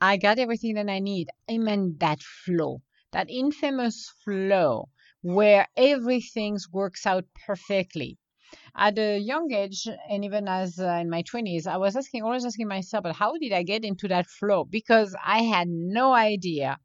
I 0.00 0.18
got 0.18 0.38
everything 0.38 0.74
that 0.74 0.88
I 0.88 0.98
need. 0.98 1.30
I 1.48 1.58
meant 1.58 2.00
that 2.00 2.20
flow, 2.22 2.82
that 3.12 3.30
infamous 3.30 4.12
flow 4.22 4.90
where 5.22 5.68
everything 5.76 6.58
works 6.72 7.06
out 7.06 7.24
perfectly. 7.46 8.18
At 8.76 8.98
a 8.98 9.18
young 9.18 9.52
age, 9.52 9.88
and 10.08 10.24
even 10.24 10.48
as 10.48 10.78
uh, 10.78 10.98
in 11.00 11.10
my 11.10 11.22
20s, 11.22 11.66
I 11.66 11.76
was 11.76 11.96
asking, 11.96 12.22
always 12.22 12.44
asking 12.44 12.68
myself, 12.68 13.02
but 13.02 13.16
how 13.16 13.36
did 13.36 13.52
I 13.52 13.62
get 13.62 13.84
into 13.84 14.08
that 14.08 14.26
flow? 14.26 14.64
Because 14.64 15.14
I 15.24 15.42
had 15.42 15.68
no 15.68 16.12
idea 16.12 16.78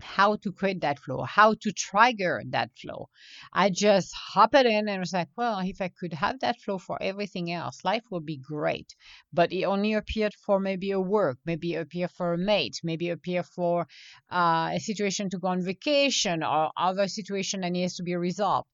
how 0.00 0.36
to 0.36 0.52
create 0.52 0.80
that 0.80 0.98
flow, 0.98 1.22
how 1.22 1.54
to 1.54 1.72
trigger 1.72 2.42
that 2.50 2.70
flow. 2.80 3.08
I 3.52 3.70
just 3.70 4.14
hop 4.14 4.54
it 4.54 4.66
in 4.66 4.88
and 4.88 5.00
was 5.00 5.12
like, 5.12 5.28
well, 5.36 5.58
if 5.60 5.80
I 5.80 5.88
could 5.88 6.12
have 6.12 6.40
that 6.40 6.60
flow 6.60 6.78
for 6.78 6.98
everything 7.02 7.50
else, 7.50 7.84
life 7.84 8.04
would 8.10 8.24
be 8.24 8.36
great. 8.36 8.94
But 9.32 9.52
it 9.52 9.64
only 9.64 9.94
appeared 9.94 10.34
for 10.34 10.60
maybe 10.60 10.92
a 10.92 11.00
work, 11.00 11.38
maybe 11.44 11.74
appear 11.74 12.08
for 12.08 12.34
a 12.34 12.38
mate, 12.38 12.80
maybe 12.84 13.08
appear 13.10 13.42
for 13.42 13.86
uh, 14.30 14.70
a 14.74 14.80
situation 14.80 15.30
to 15.30 15.38
go 15.38 15.48
on 15.48 15.62
vacation 15.62 16.42
or 16.42 16.70
other 16.76 17.08
situation 17.08 17.60
that 17.62 17.72
needs 17.72 17.96
to 17.96 18.02
be 18.02 18.14
resolved. 18.14 18.68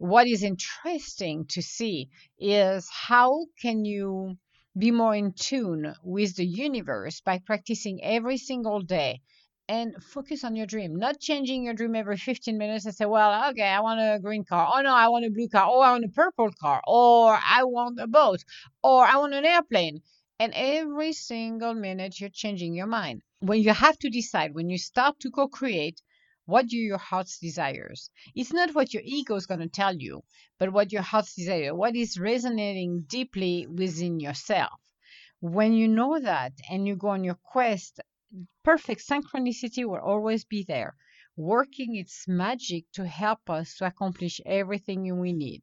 What 0.00 0.26
is 0.26 0.42
interesting 0.42 1.44
to 1.48 1.60
see 1.60 2.08
is 2.38 2.88
how 2.90 3.44
can 3.60 3.84
you 3.84 4.38
be 4.78 4.92
more 4.92 5.14
in 5.14 5.34
tune 5.34 5.94
with 6.02 6.36
the 6.36 6.46
universe 6.46 7.20
by 7.20 7.36
practicing 7.36 8.02
every 8.02 8.38
single 8.38 8.80
day 8.80 9.20
and 9.68 10.02
focus 10.02 10.42
on 10.42 10.56
your 10.56 10.64
dream, 10.64 10.96
not 10.96 11.20
changing 11.20 11.64
your 11.64 11.74
dream 11.74 11.94
every 11.94 12.16
15 12.16 12.56
minutes 12.56 12.86
and 12.86 12.94
say, 12.94 13.04
well, 13.04 13.50
okay, 13.50 13.68
I 13.68 13.80
want 13.80 14.00
a 14.00 14.18
green 14.18 14.42
car. 14.42 14.72
Oh, 14.74 14.80
no, 14.80 14.94
I 14.94 15.08
want 15.08 15.26
a 15.26 15.30
blue 15.30 15.50
car. 15.50 15.66
Oh, 15.68 15.80
I 15.80 15.90
want 15.90 16.06
a 16.06 16.08
purple 16.08 16.50
car. 16.58 16.80
Or 16.86 17.38
I 17.38 17.64
want 17.64 18.00
a 18.00 18.06
boat. 18.06 18.42
Or 18.82 19.04
I 19.04 19.18
want 19.18 19.34
an 19.34 19.44
airplane. 19.44 20.00
And 20.38 20.54
every 20.56 21.12
single 21.12 21.74
minute, 21.74 22.18
you're 22.18 22.30
changing 22.30 22.72
your 22.72 22.86
mind. 22.86 23.20
When 23.40 23.60
you 23.60 23.74
have 23.74 23.98
to 23.98 24.08
decide, 24.08 24.54
when 24.54 24.70
you 24.70 24.78
start 24.78 25.20
to 25.20 25.30
co 25.30 25.46
create, 25.46 26.00
what 26.50 26.66
do 26.66 26.76
your 26.76 26.98
heart's 26.98 27.38
desires? 27.38 28.10
It's 28.34 28.52
not 28.52 28.74
what 28.74 28.92
your 28.92 29.02
ego 29.06 29.36
is 29.36 29.46
going 29.46 29.60
to 29.60 29.68
tell 29.68 29.96
you, 29.96 30.22
but 30.58 30.72
what 30.72 30.92
your 30.92 31.02
heart's 31.02 31.34
desire, 31.34 31.74
what 31.74 31.96
is 31.96 32.18
resonating 32.18 33.04
deeply 33.08 33.66
within 33.66 34.20
yourself. 34.20 34.80
When 35.40 35.72
you 35.72 35.88
know 35.88 36.20
that 36.20 36.52
and 36.70 36.86
you 36.86 36.96
go 36.96 37.08
on 37.08 37.24
your 37.24 37.38
quest 37.52 38.00
perfect 38.62 39.00
synchronicity 39.06 39.84
will 39.84 40.00
always 40.00 40.44
be 40.44 40.62
there, 40.62 40.94
working 41.36 41.96
its 41.96 42.28
magic 42.28 42.84
to 42.92 43.06
help 43.06 43.48
us 43.48 43.76
to 43.76 43.86
accomplish 43.86 44.40
everything 44.46 45.18
we 45.18 45.32
need. 45.32 45.62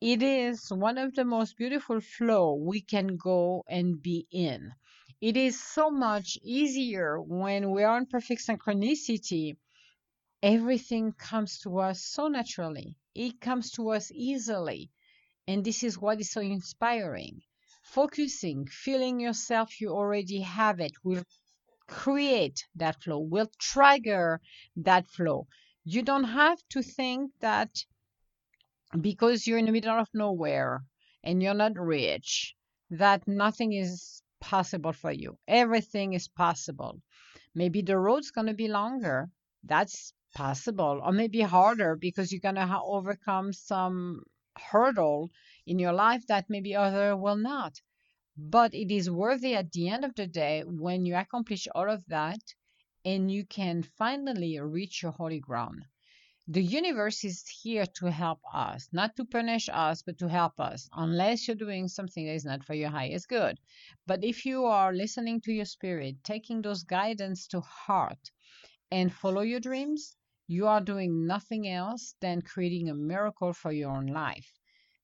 It 0.00 0.22
is 0.22 0.70
one 0.70 0.98
of 0.98 1.14
the 1.14 1.24
most 1.24 1.56
beautiful 1.56 2.00
flow 2.00 2.54
we 2.54 2.80
can 2.80 3.16
go 3.16 3.64
and 3.68 4.00
be 4.02 4.26
in. 4.30 4.72
It 5.20 5.36
is 5.36 5.62
so 5.62 5.90
much 5.90 6.38
easier 6.42 7.20
when 7.20 7.70
we 7.70 7.82
are 7.84 7.98
in 7.98 8.06
perfect 8.06 8.46
synchronicity. 8.46 9.56
Everything 10.42 11.12
comes 11.12 11.58
to 11.60 11.78
us 11.78 12.02
so 12.02 12.26
naturally. 12.26 12.96
It 13.14 13.40
comes 13.40 13.70
to 13.72 13.90
us 13.90 14.10
easily. 14.10 14.90
And 15.46 15.64
this 15.64 15.84
is 15.84 15.98
what 15.98 16.20
is 16.20 16.32
so 16.32 16.40
inspiring. 16.40 17.42
Focusing, 17.84 18.66
feeling 18.66 19.20
yourself 19.20 19.80
you 19.80 19.90
already 19.90 20.40
have 20.40 20.80
it 20.80 20.92
will 21.04 21.24
create 21.86 22.66
that 22.74 23.00
flow, 23.02 23.18
will 23.18 23.50
trigger 23.60 24.40
that 24.76 25.06
flow. 25.08 25.46
You 25.84 26.02
don't 26.02 26.24
have 26.24 26.58
to 26.70 26.82
think 26.82 27.32
that 27.40 27.70
because 29.00 29.46
you're 29.46 29.58
in 29.58 29.66
the 29.66 29.72
middle 29.72 29.98
of 29.98 30.08
nowhere 30.12 30.82
and 31.22 31.42
you're 31.42 31.54
not 31.54 31.78
rich, 31.78 32.54
that 32.90 33.26
nothing 33.28 33.72
is 33.72 34.22
possible 34.40 34.92
for 34.92 35.12
you. 35.12 35.38
Everything 35.46 36.14
is 36.14 36.28
possible. 36.28 37.00
Maybe 37.54 37.82
the 37.82 37.98
road's 37.98 38.30
going 38.30 38.48
to 38.48 38.54
be 38.54 38.68
longer. 38.68 39.28
That's 39.64 40.12
possible. 40.34 41.00
Or 41.04 41.12
maybe 41.12 41.40
harder 41.40 41.96
because 41.96 42.32
you're 42.32 42.40
going 42.40 42.56
to 42.56 42.66
ha- 42.66 42.82
overcome 42.84 43.52
some 43.52 44.24
hurdle 44.58 45.30
in 45.66 45.78
your 45.78 45.92
life 45.92 46.26
that 46.28 46.50
maybe 46.50 46.74
other 46.74 47.16
will 47.16 47.36
not. 47.36 47.80
But 48.36 48.74
it 48.74 48.90
is 48.90 49.10
worthy 49.10 49.54
at 49.54 49.72
the 49.72 49.88
end 49.88 50.04
of 50.04 50.14
the 50.14 50.26
day 50.26 50.62
when 50.64 51.04
you 51.06 51.16
accomplish 51.16 51.68
all 51.74 51.90
of 51.90 52.04
that 52.06 52.40
and 53.04 53.30
you 53.30 53.44
can 53.44 53.82
finally 53.82 54.58
reach 54.58 55.02
your 55.02 55.12
holy 55.12 55.40
ground. 55.40 55.84
The 56.48 56.62
universe 56.62 57.24
is 57.24 57.46
here 57.48 57.86
to 57.98 58.10
help 58.10 58.40
us, 58.52 58.88
not 58.92 59.14
to 59.16 59.24
punish 59.24 59.68
us, 59.72 60.02
but 60.02 60.18
to 60.18 60.28
help 60.28 60.58
us, 60.58 60.88
unless 60.92 61.46
you're 61.46 61.54
doing 61.56 61.88
something 61.88 62.26
that 62.26 62.34
is 62.34 62.44
not 62.44 62.64
for 62.64 62.74
your 62.74 62.90
highest 62.90 63.28
good. 63.28 63.58
But 64.06 64.24
if 64.24 64.44
you 64.44 64.64
are 64.64 64.92
listening 64.92 65.40
to 65.42 65.52
your 65.52 65.66
spirit, 65.66 66.16
taking 66.24 66.60
those 66.60 66.82
guidance 66.82 67.46
to 67.48 67.60
heart, 67.60 68.30
and 68.90 69.12
follow 69.12 69.40
your 69.40 69.60
dreams, 69.60 70.16
you 70.46 70.66
are 70.66 70.80
doing 70.80 71.26
nothing 71.26 71.68
else 71.68 72.14
than 72.20 72.42
creating 72.42 72.88
a 72.88 72.94
miracle 72.94 73.52
for 73.52 73.72
your 73.72 73.90
own 73.90 74.06
life. 74.06 74.52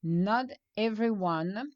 Not 0.02 0.46
everyone 0.76 1.72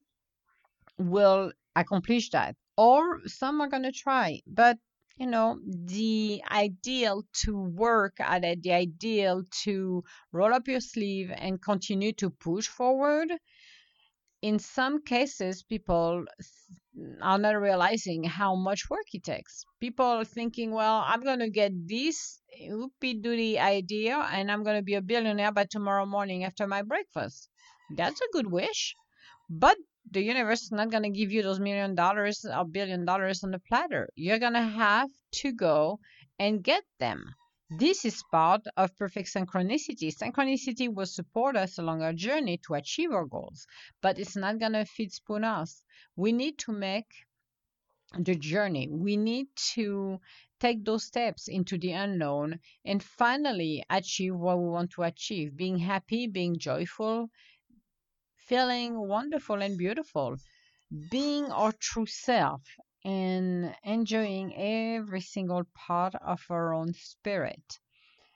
will 0.99 1.53
accomplish 1.77 2.31
that. 2.31 2.57
Or 2.77 3.21
some 3.27 3.61
are 3.61 3.69
going 3.69 3.83
to 3.83 3.93
try, 3.93 4.41
but 4.47 4.79
you 5.19 5.27
know, 5.27 5.61
the 5.67 6.43
ideal 6.51 7.25
to 7.45 7.57
work 7.57 8.19
at 8.19 8.45
it, 8.45 8.63
the 8.63 8.73
ideal 8.73 9.45
to 9.65 10.03
roll 10.33 10.55
up 10.55 10.67
your 10.67 10.81
sleeve 10.81 11.31
and 11.35 11.61
continue 11.63 12.13
to 12.15 12.31
push 12.31 12.67
forward. 12.67 13.31
In 14.43 14.59
some 14.59 15.03
cases, 15.03 15.63
people 15.63 16.25
are 17.23 17.39
not 17.39 17.61
realizing 17.61 18.25
how 18.25 18.57
much 18.57 18.91
work 18.91 19.07
it 19.15 19.23
takes. 19.23 19.65
People 19.81 20.05
are 20.05 20.25
thinking, 20.25 20.73
well, 20.73 21.05
I'm 21.07 21.23
going 21.23 21.39
to 21.39 21.49
get 21.49 21.73
this 21.87 22.41
whoopie 22.61 23.23
doody 23.23 23.57
idea 23.59 24.17
and 24.33 24.51
I'm 24.51 24.65
going 24.65 24.77
to 24.77 24.83
be 24.83 24.95
a 24.95 25.01
billionaire 25.01 25.53
by 25.53 25.67
tomorrow 25.71 26.07
morning 26.07 26.43
after 26.43 26.67
my 26.67 26.83
breakfast. 26.83 27.49
That's 27.97 28.21
a 28.21 28.33
good 28.33 28.51
wish. 28.51 28.97
But 29.49 29.77
the 30.11 30.23
universe 30.23 30.63
is 30.63 30.73
not 30.73 30.91
going 30.91 31.05
to 31.05 31.11
give 31.11 31.31
you 31.31 31.43
those 31.43 31.61
million 31.61 31.95
dollars 31.95 32.45
or 32.45 32.65
billion 32.65 33.05
dollars 33.05 33.45
on 33.45 33.55
a 33.55 33.61
platter. 33.61 34.09
You're 34.17 34.41
going 34.41 34.55
to 34.55 34.63
have 34.63 35.11
to 35.43 35.53
go 35.53 36.01
and 36.39 36.65
get 36.65 36.83
them. 36.99 37.37
This 37.79 38.05
is 38.05 38.23
part 38.31 38.67
of 38.77 38.97
perfect 38.97 39.33
synchronicity. 39.33 40.15
Synchronicity 40.15 40.93
will 40.93 41.07
support 41.07 41.57
us 41.57 41.79
along 41.79 42.03
our 42.03 42.13
journey 42.13 42.59
to 42.67 42.75
achieve 42.75 43.13
our 43.13 43.25
goals, 43.25 43.67
but 44.03 44.19
it's 44.19 44.37
not 44.37 44.59
going 44.59 44.75
to 44.75 44.85
feed 44.85 45.13
spoon 45.13 45.43
us. 45.43 45.83
We 46.15 46.33
need 46.33 46.59
to 46.59 46.73
make 46.73 47.07
the 48.19 48.35
journey. 48.35 48.89
We 48.91 49.17
need 49.17 49.47
to 49.75 50.21
take 50.61 50.85
those 50.85 51.05
steps 51.05 51.49
into 51.49 51.79
the 51.79 51.93
unknown 51.93 52.61
and 52.85 53.03
finally 53.03 53.83
achieve 53.89 54.37
what 54.37 54.59
we 54.59 54.69
want 54.69 54.91
to 54.93 55.05
achieve 55.05 55.57
being 55.57 55.79
happy, 55.79 56.27
being 56.27 56.59
joyful, 56.59 57.31
feeling 58.37 58.99
wonderful 59.09 59.63
and 59.63 59.79
beautiful, 59.79 60.37
being 61.11 61.51
our 61.51 61.73
true 61.73 62.07
self, 62.07 62.61
and 63.05 63.77
enjoying 63.85 64.55
every 64.57 65.21
single 65.21 65.65
part 65.75 66.15
of 66.17 66.45
our 66.51 66.75
own 66.75 66.95
spirit. 66.95 67.79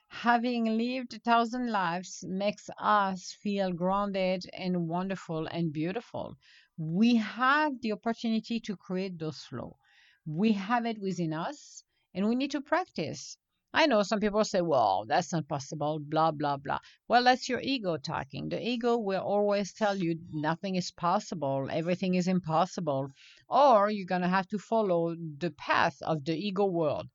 Having 0.09 0.65
lived 0.77 1.15
a 1.15 1.21
thousand 1.21 1.71
lives 1.71 2.25
makes 2.27 2.69
us 2.79 3.33
feel 3.33 3.73
grounded 3.73 4.45
and 4.53 4.89
wonderful 4.89 5.47
and 5.47 5.73
beautiful. 5.73 6.37
We 6.77 7.17
have 7.17 7.81
the 7.81 7.93
opportunity 7.93 8.59
to 8.61 8.77
create 8.77 9.19
those 9.19 9.43
flow. 9.45 9.79
We 10.25 10.53
have 10.55 10.87
it 10.87 11.01
within 11.01 11.33
us 11.33 11.85
and 12.15 12.29
we 12.29 12.35
need 12.35 12.51
to 12.53 12.61
practice. 12.61 13.39
I 13.77 13.87
know 13.87 14.03
some 14.03 14.21
people 14.21 14.43
say, 14.43 14.63
well, 14.63 15.05
that's 15.07 15.33
not 15.33 15.47
possible, 15.49 16.01
blah, 16.01 16.31
blah, 16.33 16.57
blah. 16.57 16.81
Well, 17.09 17.23
that's 17.25 17.47
your 17.47 17.61
ego 17.61 17.99
talking. 17.99 18.49
The 18.49 18.59
ego 18.61 18.97
will 18.97 19.21
always 19.21 19.75
tell 19.75 19.95
you 19.95 20.19
nothing 20.33 20.77
is 20.77 20.91
possible, 20.91 21.69
everything 21.71 22.15
is 22.15 22.27
impossible, 22.27 23.13
or 23.49 23.91
you're 23.91 24.07
going 24.07 24.23
to 24.23 24.29
have 24.29 24.49
to 24.49 24.59
follow 24.59 25.15
the 25.15 25.51
path 25.51 26.01
of 26.01 26.25
the 26.25 26.35
ego 26.35 26.65
world. 26.65 27.09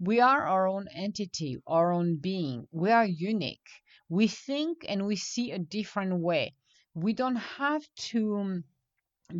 We 0.00 0.18
are 0.20 0.46
our 0.46 0.66
own 0.66 0.88
entity, 0.94 1.58
our 1.66 1.92
own 1.92 2.16
being. 2.16 2.66
We 2.72 2.90
are 2.90 3.04
unique. 3.04 3.68
We 4.08 4.28
think 4.28 4.86
and 4.88 5.06
we 5.06 5.16
see 5.16 5.52
a 5.52 5.58
different 5.58 6.20
way. 6.20 6.54
We 6.94 7.12
don't 7.12 7.36
have 7.36 7.86
to 8.12 8.18
mm, 8.18 8.64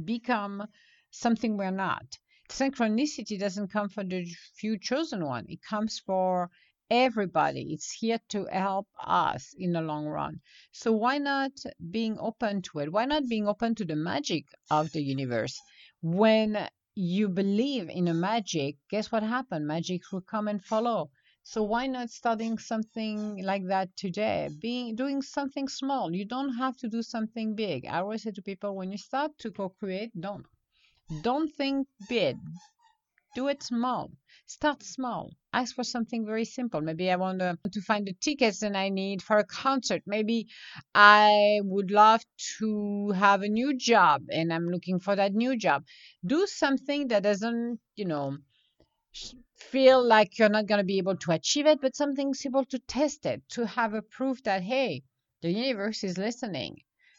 become 0.05 0.69
something 1.11 1.57
we're 1.57 1.71
not 1.71 2.19
synchronicity 2.49 3.39
doesn't 3.39 3.69
come 3.69 3.89
for 3.89 4.05
the 4.05 4.25
few 4.55 4.79
chosen 4.79 5.25
one. 5.25 5.47
It 5.49 5.61
comes 5.63 5.99
for 5.99 6.51
everybody. 6.91 7.73
It's 7.73 7.93
here 7.93 8.19
to 8.31 8.47
help 8.47 8.89
us 9.05 9.55
in 9.59 9.73
the 9.73 9.83
long 9.83 10.07
run. 10.07 10.41
So 10.73 10.93
why 10.93 11.19
not 11.19 11.53
being 11.91 12.19
open 12.19 12.63
to 12.63 12.79
it? 12.81 12.93
Why 12.93 13.05
not 13.05 13.29
being 13.29 13.47
open 13.47 13.75
to 13.77 13.85
the 13.85 13.97
magic 13.97 14.45
of 14.71 14.91
the 14.93 15.03
universe? 15.03 15.61
When 16.01 16.69
you 16.95 17.29
believe 17.29 17.89
in 17.91 18.09
a 18.09 18.15
magic 18.15 18.77
guess 18.91 19.13
what 19.13 19.23
happened? 19.23 19.67
Magic 19.67 20.01
will 20.11 20.23
come 20.23 20.49
and 20.49 20.65
follow. 20.65 21.11
So 21.43 21.63
why 21.63 21.87
not 21.87 22.11
starting 22.11 22.59
something 22.59 23.43
like 23.43 23.67
that 23.69 23.95
today? 23.97 24.51
Being 24.61 24.95
doing 24.97 25.23
something 25.23 25.69
small. 25.69 26.15
You 26.15 26.25
don't 26.25 26.55
have 26.57 26.77
to 26.79 26.89
do 26.89 27.03
something 27.03 27.55
big. 27.55 27.87
I 27.87 27.99
always 27.99 28.23
say 28.23 28.33
to 28.33 28.43
people 28.43 28.75
when 28.75 28.93
you 28.93 28.99
start 28.99 29.33
to 29.39 29.51
co-create 29.51 30.11
don't 30.19 30.45
don't 31.23 31.51
think 31.57 31.89
big. 32.09 32.37
Do 33.35 33.49
it 33.49 33.63
small. 33.63 34.11
Start 34.47 34.83
small. 34.83 35.31
Ask 35.53 35.75
for 35.75 35.85
something 35.85 36.27
very 36.27 36.45
simple. 36.45 36.81
Maybe 36.81 37.11
I 37.11 37.17
want 37.17 37.39
to, 37.41 37.59
to 37.71 37.81
find 37.83 38.07
the 38.07 38.15
tickets 38.15 38.61
that 38.61 38.75
I 38.75 38.89
need 38.89 39.23
for 39.23 39.39
a 39.39 39.45
concert. 39.45 40.03
Maybe 40.07 40.49
I 40.95 41.61
would 41.63 41.91
love 41.91 42.23
to 42.59 43.11
have 43.13 43.43
a 43.43 43.49
new 43.49 43.77
job 43.77 44.23
and 44.31 44.53
I'm 44.53 44.69
looking 44.69 44.99
for 44.99 45.17
that 45.17 45.35
new 45.35 45.57
job. 45.57 45.85
Do 46.27 46.47
something 46.47 47.09
that 47.09 47.23
doesn't, 47.23 47.81
you 47.97 48.05
know, 48.07 48.39
feel 49.57 50.03
like 50.07 50.39
you're 50.39 50.49
not 50.49 50.67
going 50.67 50.79
to 50.79 50.85
be 50.85 50.99
able 50.99 51.17
to 51.17 51.33
achieve 51.33 51.67
it, 51.67 51.81
but 51.81 51.95
something 51.95 52.35
simple 52.35 52.65
to 52.67 52.79
test 52.79 53.27
it, 53.27 53.43
to 53.51 53.67
have 53.67 53.95
a 53.95 54.03
proof 54.03 54.43
that, 54.45 54.63
hey, 54.63 55.03
the 55.43 55.51
universe 55.51 56.03
is 56.05 56.19
listening. 56.19 56.79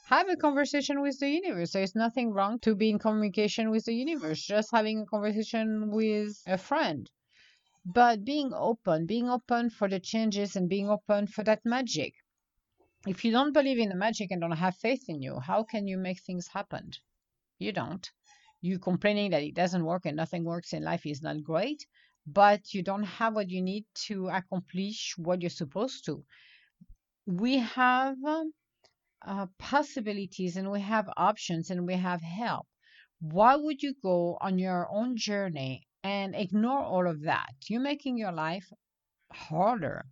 Have 0.10 0.28
a 0.28 0.36
conversation 0.36 1.02
with 1.02 1.20
the 1.20 1.30
universe. 1.30 1.74
There's 1.74 1.94
nothing 1.94 2.32
wrong 2.32 2.58
to 2.62 2.74
be 2.74 2.90
in 2.90 2.98
communication 2.98 3.70
with 3.70 3.86
the 3.86 3.94
universe, 3.94 4.44
just 4.44 4.72
having 4.72 5.02
a 5.02 5.06
conversation 5.06 5.92
with 5.92 6.42
a 6.48 6.58
friend. 6.58 7.08
But 7.86 8.26
being 8.26 8.52
open, 8.52 9.06
being 9.06 9.30
open 9.30 9.70
for 9.70 9.88
the 9.88 10.00
changes 10.00 10.56
and 10.56 10.68
being 10.68 10.90
open 10.90 11.28
for 11.28 11.44
that 11.44 11.64
magic. 11.64 12.16
If 13.06 13.24
you 13.24 13.32
don't 13.32 13.54
believe 13.54 13.78
in 13.78 13.90
the 13.90 13.96
magic 13.96 14.32
and 14.32 14.42
don't 14.42 14.52
have 14.58 14.78
faith 14.78 15.04
in 15.08 15.22
you, 15.22 15.40
how 15.40 15.62
can 15.62 15.88
you 15.88 16.00
make 16.00 16.22
things 16.22 16.48
happen? 16.48 16.90
You 17.60 17.72
don't. 17.72 18.10
You 18.62 18.80
complaining 18.80 19.30
that 19.30 19.44
it 19.44 19.54
doesn't 19.54 19.86
work 19.86 20.08
and 20.08 20.18
nothing 20.18 20.44
works 20.44 20.74
in 20.74 20.84
life 20.84 21.06
is 21.06 21.22
not 21.22 21.44
great, 21.44 21.86
but 22.26 22.74
you 22.74 22.82
don't 22.82 23.04
have 23.04 23.36
what 23.36 23.52
you 23.52 23.62
need 23.62 23.86
to 24.08 24.30
accomplish 24.30 25.14
what 25.18 25.44
you're 25.44 25.52
supposed 25.52 26.04
to. 26.06 26.26
We 27.28 27.60
have 27.60 28.18
um, 28.26 28.54
uh, 29.22 29.48
possibilities 29.58 30.56
and 30.56 30.72
we 30.72 30.82
have 30.82 31.10
options 31.18 31.70
and 31.70 31.86
we 31.86 31.96
have 31.96 32.22
help. 32.22 32.68
Why 33.20 33.56
would 33.56 33.84
you 33.84 33.96
go 34.02 34.38
on 34.40 34.58
your 34.58 34.90
own 34.90 35.18
journey 35.18 35.88
and 36.04 36.36
ignore 36.36 36.84
all 36.84 37.08
of 37.08 37.24
that? 37.24 37.54
You're 37.68 37.82
making 37.82 38.18
your 38.18 38.32
life 38.32 38.72
harder. 39.32 40.06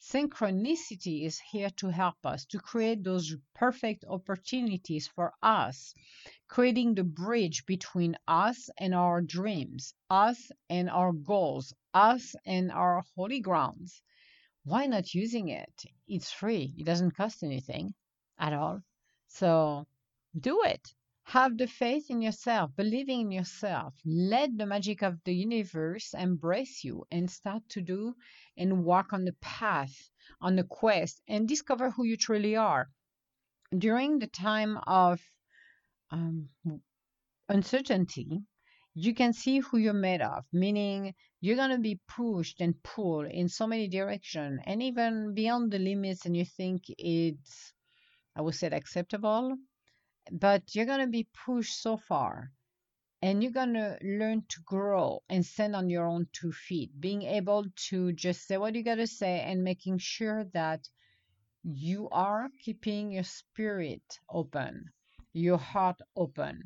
Synchronicity 0.00 1.24
is 1.24 1.40
here 1.52 1.70
to 1.70 1.88
help 1.88 2.24
us 2.24 2.44
to 2.46 2.58
create 2.58 3.04
those 3.04 3.34
perfect 3.54 4.04
opportunities 4.08 5.08
for 5.08 5.32
us, 5.42 5.94
creating 6.48 6.94
the 6.94 7.04
bridge 7.04 7.64
between 7.66 8.16
us 8.26 8.70
and 8.78 8.94
our 8.94 9.20
dreams, 9.20 9.94
us 10.10 10.50
and 10.68 10.90
our 10.90 11.12
goals, 11.12 11.72
us 11.94 12.34
and 12.44 12.72
our 12.72 13.04
holy 13.14 13.40
grounds. 13.40 14.02
Why 14.64 14.86
not 14.86 15.14
using 15.14 15.48
it? 15.48 15.84
It's 16.06 16.32
free, 16.32 16.74
it 16.76 16.84
doesn't 16.84 17.16
cost 17.16 17.42
anything 17.42 17.94
at 18.38 18.52
all. 18.52 18.82
So 19.28 19.86
do 20.38 20.62
it. 20.64 20.94
Have 21.24 21.58
the 21.58 21.66
faith 21.66 22.08
in 22.08 22.22
yourself, 22.22 22.70
believing 22.74 23.20
in 23.20 23.30
yourself. 23.32 23.94
Let 24.06 24.56
the 24.56 24.64
magic 24.64 25.02
of 25.02 25.18
the 25.24 25.34
universe 25.34 26.14
embrace 26.14 26.82
you 26.82 27.04
and 27.10 27.30
start 27.30 27.68
to 27.70 27.82
do 27.82 28.14
and 28.56 28.84
walk 28.84 29.12
on 29.12 29.24
the 29.26 29.34
path, 29.42 30.10
on 30.40 30.56
the 30.56 30.64
quest, 30.64 31.20
and 31.28 31.46
discover 31.46 31.90
who 31.90 32.04
you 32.04 32.16
truly 32.16 32.56
are. 32.56 32.88
During 33.76 34.18
the 34.18 34.26
time 34.26 34.78
of 34.86 35.20
um, 36.10 36.48
uncertainty, 37.50 38.42
you 38.94 39.14
can 39.14 39.34
see 39.34 39.58
who 39.58 39.76
you're 39.76 39.92
made 39.92 40.22
of, 40.22 40.44
meaning 40.50 41.14
you're 41.40 41.56
going 41.56 41.70
to 41.70 41.78
be 41.78 42.00
pushed 42.08 42.62
and 42.62 42.82
pulled 42.82 43.26
in 43.26 43.48
so 43.48 43.66
many 43.66 43.86
directions 43.86 44.60
and 44.64 44.82
even 44.82 45.34
beyond 45.34 45.70
the 45.70 45.78
limits, 45.78 46.24
and 46.24 46.34
you 46.34 46.46
think 46.46 46.84
it's 46.96 47.74
I 48.38 48.42
would 48.42 48.54
say 48.54 48.68
acceptable, 48.68 49.58
but 50.30 50.72
you're 50.72 50.86
going 50.86 51.00
to 51.00 51.08
be 51.08 51.26
pushed 51.44 51.82
so 51.82 51.96
far 51.96 52.52
and 53.20 53.42
you're 53.42 53.50
going 53.50 53.74
to 53.74 53.98
learn 54.00 54.44
to 54.48 54.60
grow 54.64 55.24
and 55.28 55.44
stand 55.44 55.74
on 55.74 55.90
your 55.90 56.06
own 56.06 56.28
two 56.32 56.52
feet, 56.52 57.00
being 57.00 57.22
able 57.22 57.64
to 57.88 58.12
just 58.12 58.46
say 58.46 58.56
what 58.56 58.76
you 58.76 58.84
got 58.84 58.94
to 58.94 59.08
say 59.08 59.40
and 59.40 59.64
making 59.64 59.98
sure 59.98 60.44
that 60.54 60.88
you 61.64 62.08
are 62.10 62.48
keeping 62.64 63.10
your 63.10 63.24
spirit 63.24 64.20
open, 64.30 64.84
your 65.32 65.58
heart 65.58 66.00
open. 66.14 66.62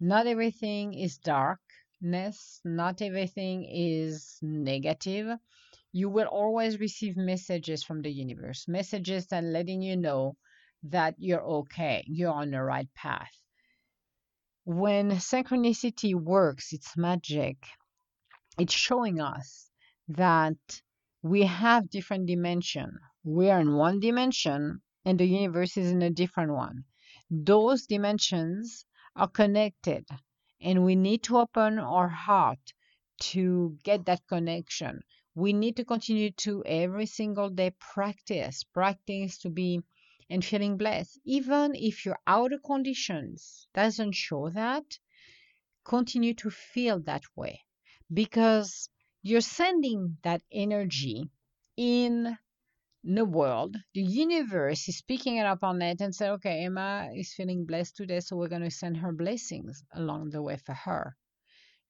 Not 0.00 0.26
everything 0.26 0.94
is 0.94 1.18
darkness, 1.18 2.62
not 2.64 3.02
everything 3.02 3.66
is 3.70 4.38
negative. 4.40 5.38
You 5.92 6.08
will 6.08 6.28
always 6.28 6.80
receive 6.80 7.18
messages 7.18 7.82
from 7.84 8.00
the 8.00 8.10
universe, 8.10 8.66
messages 8.68 9.26
that 9.26 9.44
letting 9.44 9.82
you 9.82 9.98
know 9.98 10.38
that 10.82 11.14
you're 11.18 11.42
okay, 11.42 12.04
you're 12.06 12.32
on 12.32 12.50
the 12.50 12.62
right 12.62 12.88
path. 12.94 13.32
When 14.64 15.10
synchronicity 15.10 16.14
works, 16.14 16.72
it's 16.72 16.96
magic. 16.96 17.56
It's 18.58 18.72
showing 18.72 19.20
us 19.20 19.70
that 20.08 20.56
we 21.22 21.42
have 21.42 21.90
different 21.90 22.26
dimension. 22.26 22.98
We 23.24 23.50
are 23.50 23.60
in 23.60 23.74
one 23.74 24.00
dimension 24.00 24.82
and 25.04 25.18
the 25.18 25.26
universe 25.26 25.76
is 25.76 25.90
in 25.90 26.02
a 26.02 26.10
different 26.10 26.52
one. 26.52 26.84
Those 27.30 27.86
dimensions 27.86 28.86
are 29.16 29.28
connected 29.28 30.06
and 30.60 30.84
we 30.84 30.94
need 30.94 31.22
to 31.24 31.38
open 31.38 31.78
our 31.78 32.08
heart 32.08 32.72
to 33.20 33.76
get 33.82 34.06
that 34.06 34.26
connection. 34.26 35.00
We 35.34 35.52
need 35.52 35.76
to 35.76 35.84
continue 35.84 36.30
to 36.44 36.62
every 36.64 37.06
single 37.06 37.50
day 37.50 37.72
practice, 37.78 38.64
practice 38.64 39.38
to 39.38 39.50
be 39.50 39.82
and 40.30 40.44
feeling 40.44 40.76
blessed. 40.76 41.18
Even 41.24 41.74
if 41.74 42.06
your 42.06 42.18
outer 42.26 42.58
conditions 42.64 43.66
doesn't 43.74 44.12
show 44.12 44.48
that, 44.50 44.84
continue 45.84 46.34
to 46.34 46.50
feel 46.50 47.00
that 47.00 47.24
way 47.36 47.60
because 48.12 48.88
you're 49.22 49.40
sending 49.40 50.16
that 50.22 50.42
energy 50.52 51.28
in 51.76 52.38
the 53.02 53.24
world. 53.24 53.76
The 53.94 54.02
universe 54.02 54.88
is 54.88 55.02
picking 55.02 55.36
it 55.36 55.46
up 55.46 55.62
on 55.62 55.82
it 55.82 56.00
and 56.00 56.14
say, 56.14 56.28
okay, 56.30 56.64
Emma 56.64 57.10
is 57.14 57.32
feeling 57.34 57.64
blessed 57.64 57.96
today, 57.96 58.20
so 58.20 58.36
we're 58.36 58.48
going 58.48 58.62
to 58.62 58.70
send 58.70 58.98
her 58.98 59.12
blessings 59.12 59.82
along 59.94 60.30
the 60.30 60.42
way 60.42 60.56
for 60.56 60.74
her. 60.74 61.16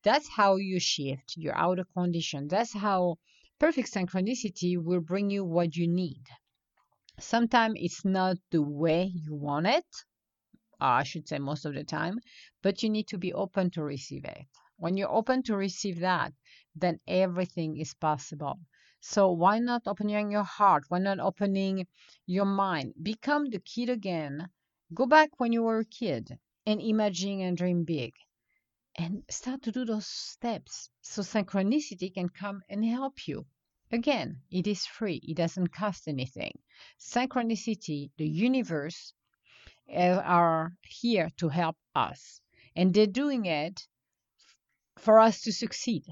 That's 0.03 0.29
how 0.29 0.57
you 0.57 0.81
shift 0.81 1.35
your 1.37 1.55
outer 1.57 1.85
condition. 1.85 2.49
That's 2.49 2.73
how 2.73 3.19
perfect 3.59 3.93
synchronicity 3.93 4.83
will 4.83 5.01
bring 5.01 5.31
you 5.31 5.45
what 5.45 5.77
you 5.77 5.87
need. 5.89 6.23
Sometimes 7.21 7.75
it's 7.79 8.05
not 8.05 8.39
the 8.51 8.63
way 8.63 9.05
you 9.05 9.35
want 9.35 9.67
it, 9.67 9.85
I 10.81 11.03
should 11.03 11.29
say 11.29 11.39
most 11.39 11.67
of 11.67 11.75
the 11.75 11.85
time, 11.85 12.21
but 12.63 12.83
you 12.83 12.89
need 12.89 13.09
to 13.09 13.19
be 13.19 13.35
open 13.35 13.71
to 13.73 13.83
receive 13.83 14.25
it. 14.25 14.47
When 14.79 14.97
you're 14.97 15.11
open 15.11 15.43
to 15.43 15.57
receive 15.57 16.01
that, 16.01 16.33
then 16.75 17.01
everything 17.07 17.77
is 17.77 17.93
possible. 17.93 18.59
So 19.01 19.31
why 19.31 19.59
not 19.59 19.83
opening 19.87 20.31
your 20.31 20.43
heart? 20.43 20.85
Why 20.89 20.99
not 20.99 21.21
opening 21.21 21.87
your 22.25 22.47
mind? 22.47 22.95
Become 23.03 23.51
the 23.51 23.61
kid 23.61 23.91
again. 23.91 24.49
Go 24.95 25.07
back 25.07 25.39
when 25.39 25.53
you 25.53 25.63
were 25.65 25.81
a 25.81 25.85
kid 25.85 26.39
and 26.65 26.81
imagine 26.81 27.43
and 27.43 27.57
dream 27.57 27.85
big. 27.85 28.15
And 28.97 29.25
start 29.29 29.63
to 29.63 29.73
do 29.73 29.85
those 29.85 30.07
steps 30.07 30.89
so 31.03 31.21
synchronicity 31.21 32.13
can 32.13 32.31
come 32.31 32.63
and 32.71 32.85
help 32.85 33.29
you. 33.29 33.47
Again, 33.93 34.43
it 34.53 34.69
is 34.69 34.87
free, 34.87 35.17
it 35.17 35.37
doesn't 35.37 35.73
cost 35.73 36.07
anything. 36.07 36.61
Synchronicity, 37.01 38.11
the 38.19 38.29
universe, 38.29 39.15
eh, 39.89 40.15
are 40.15 40.77
here 40.83 41.29
to 41.39 41.49
help 41.49 41.77
us, 41.93 42.41
and 42.77 42.95
they're 42.95 43.09
doing 43.09 43.47
it 43.47 43.89
for 44.97 45.19
us 45.19 45.41
to 45.43 45.53
succeed. 45.53 46.05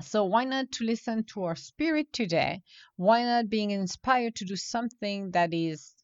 So, 0.00 0.24
why 0.24 0.44
not 0.44 0.72
to 0.72 0.84
listen 0.84 1.24
to 1.24 1.44
our 1.44 1.56
spirit 1.56 2.14
today? 2.14 2.62
Why 2.96 3.24
not 3.24 3.50
being 3.50 3.72
inspired 3.72 4.36
to 4.36 4.46
do 4.46 4.56
something 4.56 5.32
that 5.32 5.52
is 5.52 5.94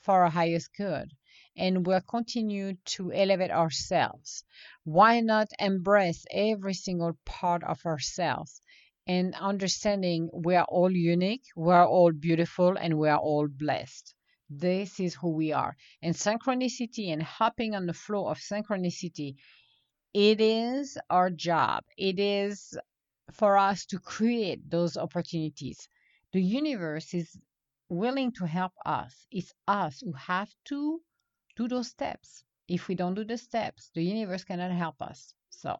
for 0.00 0.22
our 0.22 0.30
highest 0.30 0.74
good? 0.74 1.12
And 1.54 1.86
we'll 1.86 2.00
continue 2.00 2.78
to 2.96 3.12
elevate 3.12 3.50
ourselves. 3.50 4.44
Why 4.84 5.20
not 5.20 5.48
embrace 5.58 6.24
every 6.30 6.72
single 6.72 7.18
part 7.26 7.62
of 7.62 7.84
ourselves 7.84 8.62
and 9.06 9.34
understanding 9.34 10.30
we 10.32 10.54
are 10.54 10.66
all 10.68 10.90
unique, 10.90 11.44
we 11.56 11.72
are 11.72 11.86
all 11.86 12.12
beautiful, 12.12 12.76
and 12.76 12.98
we 12.98 13.08
are 13.08 13.18
all 13.18 13.48
blessed. 13.48 14.14
This 14.50 15.00
is 15.00 15.14
who 15.14 15.30
we 15.30 15.52
are. 15.52 15.76
And 16.02 16.14
synchronicity 16.14 17.12
and 17.12 17.22
hopping 17.22 17.74
on 17.74 17.86
the 17.86 17.92
flow 17.92 18.28
of 18.28 18.38
synchronicity, 18.38 19.36
it 20.14 20.40
is 20.40 20.96
our 21.10 21.30
job. 21.30 21.84
It 21.96 22.18
is 22.18 22.78
for 23.32 23.56
us 23.58 23.86
to 23.86 23.98
create 23.98 24.70
those 24.70 24.96
opportunities. 24.96 25.88
The 26.32 26.42
universe 26.42 27.14
is 27.14 27.36
willing 27.88 28.32
to 28.32 28.46
help 28.46 28.72
us. 28.86 29.26
It's 29.30 29.52
us 29.66 30.00
who 30.00 30.12
have 30.12 30.52
to 30.66 31.00
do 31.56 31.68
those 31.68 31.88
steps. 31.88 32.44
If 32.68 32.88
we 32.88 32.94
don't 32.94 33.14
do 33.14 33.24
the 33.24 33.38
steps, 33.38 33.90
the 33.94 34.02
universe 34.02 34.44
cannot 34.44 34.70
help 34.72 35.02
us. 35.02 35.34
So, 35.50 35.78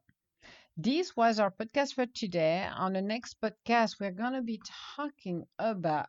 this 0.77 1.17
was 1.17 1.39
our 1.39 1.53
podcast 1.53 1.95
for 1.95 2.07
today. 2.07 2.69
On 2.75 2.93
the 2.95 3.01
next 3.01 3.41
podcast, 3.41 4.01
we're 4.01 4.11
going 4.11 4.33
to 4.33 4.43
be 4.43 4.61
talking 4.97 5.45
about 5.59 6.09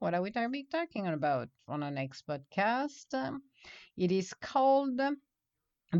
what 0.00 0.12
are 0.12 0.22
we 0.22 0.32
talking 0.64 1.06
about 1.06 1.48
on 1.68 1.80
the 1.80 1.90
next 1.90 2.26
podcast? 2.26 3.38
It 3.96 4.10
is 4.10 4.34
called 4.34 5.00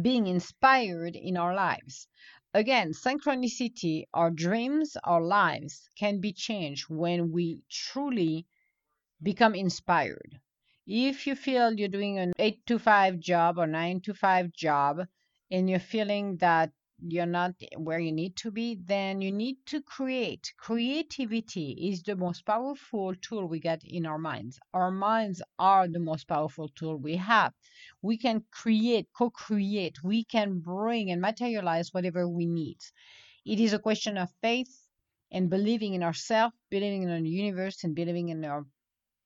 being 0.02 0.26
inspired 0.26 1.14
in 1.14 1.36
our 1.36 1.54
lives. 1.54 2.08
Again, 2.54 2.92
synchronicity, 2.92 4.04
our 4.12 4.30
dreams, 4.30 4.96
our 5.04 5.22
lives 5.22 5.88
can 5.96 6.20
be 6.20 6.32
changed 6.32 6.86
when 6.88 7.30
we 7.30 7.60
truly 7.70 8.46
become 9.22 9.54
inspired. 9.54 10.40
If 10.86 11.26
you 11.26 11.36
feel 11.36 11.72
you're 11.72 11.88
doing 11.88 12.18
an 12.18 12.32
8 12.36 12.66
to 12.66 12.78
5 12.80 13.20
job 13.20 13.58
or 13.58 13.66
9 13.68 14.00
to 14.02 14.14
5 14.14 14.52
job 14.52 15.06
and 15.50 15.70
you're 15.70 15.78
feeling 15.78 16.36
that 16.38 16.72
you're 17.00 17.26
not 17.26 17.54
where 17.76 17.98
you 17.98 18.12
need 18.12 18.37
to 18.37 18.50
be, 18.50 18.76
then 18.85 19.20
you 19.20 19.33
need 19.33 19.57
to 19.66 19.83
create. 19.83 20.52
Creativity 20.59 21.72
is 21.90 22.02
the 22.02 22.16
most 22.16 22.44
powerful 22.46 23.14
tool 23.16 23.46
we 23.46 23.61
get 23.61 23.83
in 23.85 24.07
our 24.07 24.18
minds. 24.18 24.59
Our 24.72 24.90
minds 24.90 25.42
are 25.59 25.88
the 25.88 26.00
most 26.00 26.26
powerful 26.28 26.68
tool 26.68 26.96
we 26.96 27.16
have. 27.16 27.52
We 28.02 28.16
can 28.18 28.44
create, 28.50 29.09
co 29.16 29.30
create, 29.30 30.02
we 30.02 30.24
can 30.24 30.61
bring 30.61 31.11
and 31.11 31.20
materialize 31.20 31.92
whatever 31.92 32.28
we 32.28 32.46
need. 32.46 32.78
It 33.44 33.61
is 33.61 33.72
a 33.72 33.78
question 33.78 34.18
of 34.18 34.30
faith 34.42 34.88
and 35.30 35.50
believing 35.50 35.94
in 35.94 36.02
ourselves, 36.02 36.54
believing 36.70 37.02
in 37.02 37.24
the 37.24 37.30
universe, 37.30 37.85
and 37.85 37.94
believing 37.94 38.28
in 38.28 38.44
our 38.44 38.66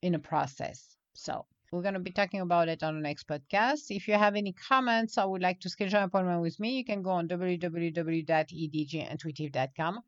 in 0.03 0.15
a 0.15 0.19
process. 0.19 0.97
So 1.15 1.47
we're 1.71 1.83
going 1.83 1.95
to 1.95 2.01
be 2.01 2.11
talking 2.13 2.41
about 2.41 2.69
it 2.69 2.83
on 2.83 2.95
the 2.95 3.01
next 3.01 3.29
podcast. 3.29 3.91
If 3.91 4.09
you 4.09 4.15
have 4.15 4.37
any 4.37 4.53
comments 4.53 5.19
or 5.19 5.31
would 5.31 5.43
like 5.43 5.61
to 5.61 5.69
schedule 5.69 5.99
an 5.99 6.05
appointment 6.05 6.41
with 6.41 6.59
me, 6.59 6.79
you 6.79 6.85
can 6.85 7.03
go 7.03 7.11
on 7.11 7.29
www.edgintuitive.com. 7.29 10.01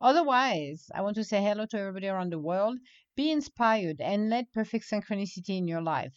Otherwise, 0.00 0.90
I 0.94 1.00
want 1.00 1.16
to 1.16 1.24
say 1.24 1.42
hello 1.42 1.64
to 1.66 1.78
everybody 1.78 2.08
around 2.08 2.32
the 2.32 2.38
world. 2.38 2.78
Be 3.16 3.30
inspired 3.30 4.02
and 4.02 4.28
let 4.28 4.52
perfect 4.52 4.90
synchronicity 4.90 5.56
in 5.56 5.66
your 5.66 5.80
life. 5.80 6.12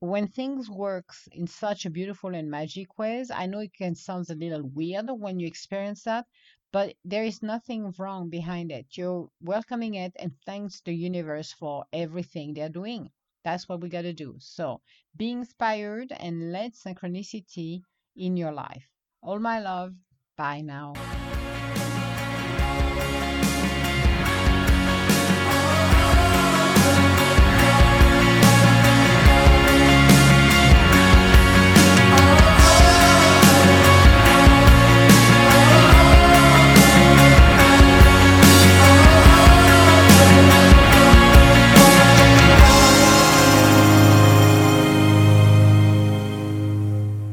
When 0.00 0.26
things 0.26 0.68
work 0.68 1.14
in 1.30 1.46
such 1.46 1.86
a 1.86 1.90
beautiful 1.90 2.34
and 2.34 2.50
magic 2.50 2.98
ways, 2.98 3.30
I 3.30 3.46
know 3.46 3.60
it 3.60 3.74
can 3.74 3.94
sound 3.94 4.28
a 4.28 4.34
little 4.34 4.64
weird 4.64 5.08
when 5.08 5.38
you 5.38 5.46
experience 5.46 6.02
that, 6.02 6.26
but 6.72 6.96
there 7.04 7.22
is 7.22 7.44
nothing 7.44 7.94
wrong 7.96 8.28
behind 8.28 8.72
it. 8.72 8.96
You're 8.96 9.30
welcoming 9.40 9.94
it 9.94 10.14
and 10.16 10.32
thanks 10.44 10.80
the 10.80 10.92
universe 10.92 11.52
for 11.52 11.84
everything 11.92 12.54
they're 12.54 12.68
doing. 12.68 13.12
That's 13.44 13.68
what 13.68 13.80
we 13.80 13.88
got 13.88 14.02
to 14.02 14.12
do. 14.12 14.36
So 14.38 14.80
be 15.16 15.30
inspired 15.30 16.12
and 16.12 16.52
let 16.52 16.72
synchronicity 16.74 17.82
in 18.16 18.36
your 18.36 18.52
life. 18.52 18.88
All 19.22 19.38
my 19.38 19.60
love. 19.60 19.94
Bye 20.36 20.62
now. 20.62 21.21